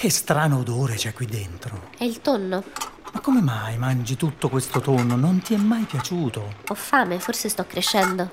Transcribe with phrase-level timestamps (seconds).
[0.00, 1.90] Che strano odore c'è qui dentro.
[1.98, 2.64] È il tonno.
[3.12, 5.14] Ma come mai mangi tutto questo tonno?
[5.14, 6.54] Non ti è mai piaciuto?
[6.68, 8.30] Ho fame, forse sto crescendo.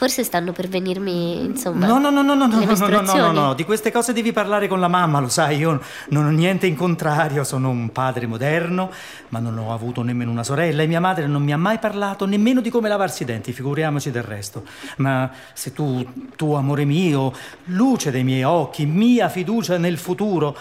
[0.00, 1.84] Forse stanno per venirmi, insomma.
[1.84, 4.66] No, no, no, no, no, no, no, no, no, no, di queste cose devi parlare
[4.66, 8.90] con la mamma, lo sai, io non ho niente in contrario, sono un padre moderno,
[9.28, 12.24] ma non ho avuto nemmeno una sorella e mia madre non mi ha mai parlato
[12.24, 14.64] nemmeno di come lavarsi i denti, figuriamoci del resto.
[14.96, 16.02] Ma se tu,
[16.34, 20.56] tu amore mio, luce dei miei occhi, mia fiducia nel futuro.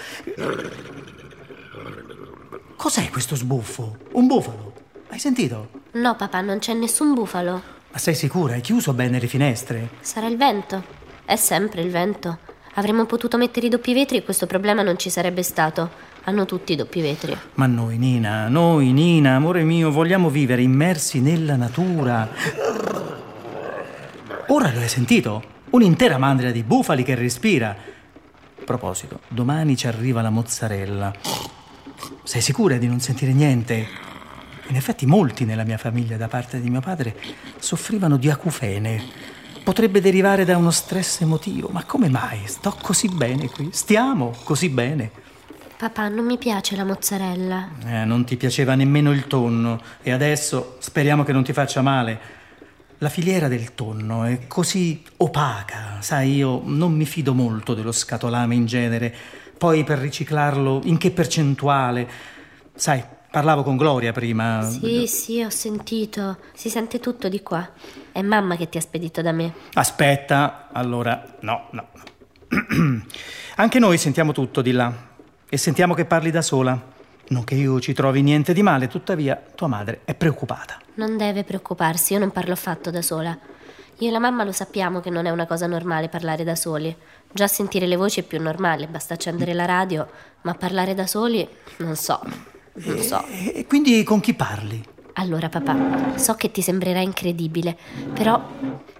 [2.75, 3.99] Cos'è questo sbuffo?
[4.11, 4.73] Un bufalo?
[5.07, 5.69] Hai sentito?
[5.91, 7.77] No, papà, non c'è nessun bufalo.
[7.91, 8.53] Ma sei sicura?
[8.53, 9.89] Hai chiuso bene le finestre?
[10.01, 10.83] Sarà il vento.
[11.25, 12.37] È sempre il vento.
[12.75, 15.89] Avremmo potuto mettere i doppi vetri e questo problema non ci sarebbe stato.
[16.25, 17.35] Hanno tutti i doppi vetri.
[17.55, 22.29] Ma noi, Nina, noi, Nina, amore mio, vogliamo vivere immersi nella natura.
[24.47, 25.43] Ora l'hai sentito?
[25.71, 27.69] Un'intera mandria di bufali che respira.
[27.69, 31.11] A proposito, domani ci arriva la mozzarella.
[32.23, 33.87] Sei sicura di non sentire niente?
[34.69, 37.15] In effetti molti nella mia famiglia da parte di mio padre
[37.57, 39.03] soffrivano di acufene.
[39.63, 42.41] Potrebbe derivare da uno stress emotivo, ma come mai?
[42.45, 45.11] Sto così bene qui, stiamo così bene.
[45.75, 47.69] Papà, non mi piace la mozzarella.
[47.83, 52.19] Eh, non ti piaceva nemmeno il tonno e adesso speriamo che non ti faccia male.
[52.99, 58.53] La filiera del tonno è così opaca, sai, io non mi fido molto dello scatolame
[58.53, 59.15] in genere.
[59.57, 62.07] Poi per riciclarlo, in che percentuale?
[62.75, 64.63] Sai, parlavo con Gloria prima.
[64.63, 66.37] Sì, sì, ho sentito.
[66.53, 67.67] Si sente tutto di qua.
[68.11, 69.53] È mamma che ti ha spedito da me.
[69.73, 71.87] Aspetta, allora, no, no.
[73.55, 74.91] Anche noi sentiamo tutto di là
[75.47, 76.97] e sentiamo che parli da sola.
[77.31, 80.79] Non che io ci trovi niente di male, tuttavia tua madre è preoccupata.
[80.95, 83.37] Non deve preoccuparsi, io non parlo affatto da sola.
[84.01, 86.95] Io e la mamma lo sappiamo che non è una cosa normale parlare da soli.
[87.31, 90.07] Già sentire le voci è più normale, basta accendere la radio,
[90.41, 91.47] ma parlare da soli,
[91.77, 92.19] non so,
[92.85, 93.25] non so.
[93.27, 94.83] E e quindi con chi parli?
[95.13, 97.77] Allora, papà, so che ti sembrerà incredibile,
[98.13, 98.41] però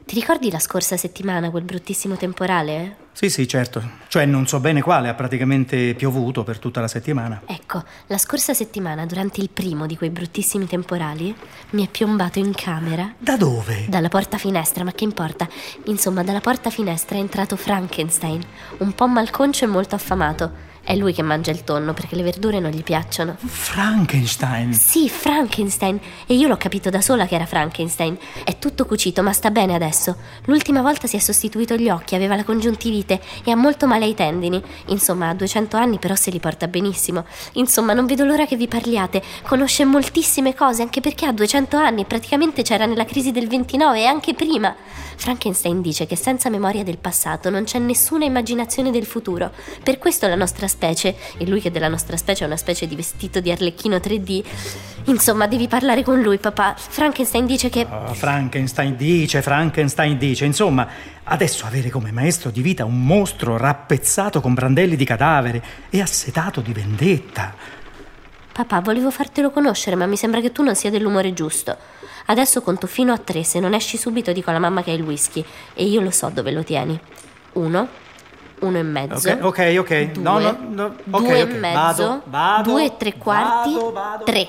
[0.06, 2.76] ti ricordi la scorsa settimana quel bruttissimo temporale?
[2.76, 2.96] eh?
[3.14, 3.82] Sì, sì, certo.
[4.08, 7.42] Cioè non so bene quale, ha praticamente piovuto per tutta la settimana.
[7.46, 11.34] Ecco, la scorsa settimana, durante il primo di quei bruttissimi temporali,
[11.72, 13.86] mi è piombato in camera Da dove?
[13.88, 15.48] Dalla porta finestra, ma che importa?
[15.86, 18.42] Insomma, dalla porta finestra è entrato Frankenstein,
[18.80, 20.68] un po' malconcio e molto affamato.
[20.84, 23.38] È lui che mangia il tonno perché le verdure non gli piacciono.
[23.46, 24.74] Frankenstein.
[24.74, 26.00] Sì, Frankenstein.
[26.26, 28.18] E io l'ho capito da sola che era Frankenstein.
[28.44, 30.16] È tutto cucito, ma sta bene adesso.
[30.46, 34.16] L'ultima volta si è sostituito gli occhi, aveva la congiuntivite e ha molto male ai
[34.16, 34.62] tendini.
[34.88, 37.26] Insomma, ha 200 anni, però se li porta benissimo.
[37.54, 39.22] Insomma, non vedo l'ora che vi parliate.
[39.44, 42.06] Conosce moltissime cose, anche perché ha 200 anni.
[42.06, 44.76] Praticamente c'era nella crisi del 29 e anche prima.
[45.20, 49.52] Frankenstein dice che senza memoria del passato non c'è nessuna immaginazione del futuro.
[49.84, 52.96] Per questo la nostra specie, e lui che della nostra specie è una specie di
[52.96, 54.44] vestito di arlecchino 3D,
[55.06, 56.76] insomma, devi parlare con lui, papà.
[56.78, 57.86] Frankenstein dice che...
[57.90, 60.88] Ah, Frankenstein dice, Frankenstein dice, insomma,
[61.24, 66.62] adesso avere come maestro di vita un mostro rappezzato con brandelli di cadavere e assetato
[66.62, 67.54] di vendetta.
[68.52, 71.78] Papà, volevo fartelo conoscere, ma mi sembra che tu non sia dell'umore giusto.
[72.26, 75.04] Adesso conto fino a tre, se non esci subito dico alla mamma che hai il
[75.04, 75.44] whisky
[75.74, 77.00] e io lo so dove lo tieni.
[77.54, 77.88] Uno,
[78.62, 79.30] uno e mezzo.
[79.30, 80.12] Ok, ok, ok.
[80.12, 80.96] Due, No, no, no.
[81.12, 81.50] Ok, due ok.
[81.50, 84.24] e mezzo, Vado, vado, due e tre quarti, vado, vado.
[84.26, 84.48] tre.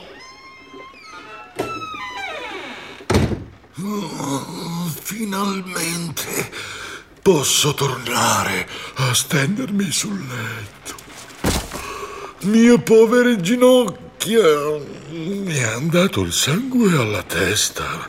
[5.02, 6.50] Finalmente
[7.22, 8.66] posso tornare
[8.96, 10.94] a stendermi sul letto.
[12.42, 14.42] Mie povere ginocchia,
[15.10, 18.08] mi è andato il sangue alla testa.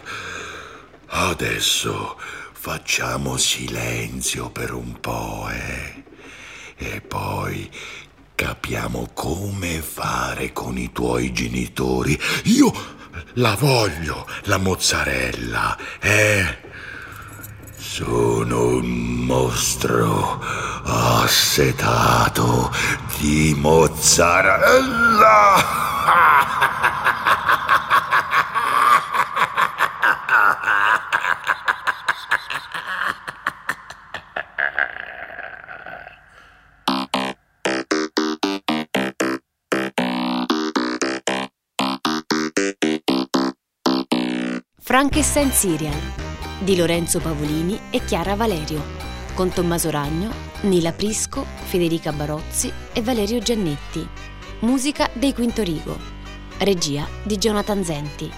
[1.08, 2.18] Adesso
[2.64, 6.04] facciamo silenzio per un po', eh?
[6.76, 7.68] E poi
[8.36, 12.16] capiamo come fare con i tuoi genitori.
[12.44, 12.72] Io
[13.34, 16.60] la voglio, la mozzarella, eh?
[17.76, 20.40] Sono un mostro
[20.84, 22.72] assetato
[23.18, 25.00] di mozzarella.
[44.92, 45.98] Frankenstein Serial
[46.60, 48.84] di Lorenzo Pavolini e Chiara Valerio,
[49.34, 50.30] con Tommaso Ragno,
[50.64, 54.06] Nila Prisco, Federica Barozzi e Valerio Giannetti.
[54.60, 55.98] Musica dei Quinto Rigo.
[56.58, 58.30] Regia di Jonathan Zenti.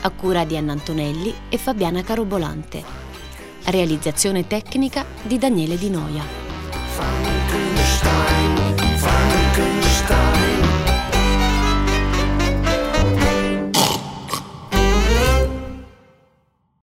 [0.00, 2.82] A cura di Anna Antonelli e Fabiana Carobolante.
[3.64, 6.37] Realizzazione tecnica di Daniele Di Noia.